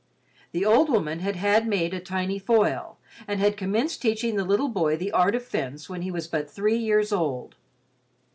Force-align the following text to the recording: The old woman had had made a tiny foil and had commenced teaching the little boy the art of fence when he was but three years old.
The 0.51 0.65
old 0.65 0.89
woman 0.89 1.19
had 1.19 1.35
had 1.35 1.67
made 1.67 1.93
a 1.93 1.99
tiny 1.99 2.39
foil 2.39 2.97
and 3.27 3.39
had 3.39 3.55
commenced 3.55 4.01
teaching 4.01 4.35
the 4.35 4.43
little 4.43 4.67
boy 4.67 4.97
the 4.97 5.11
art 5.11 5.35
of 5.35 5.45
fence 5.45 5.89
when 5.89 6.01
he 6.01 6.09
was 6.09 6.25
but 6.27 6.49
three 6.49 6.77
years 6.77 7.11
old. 7.13 7.53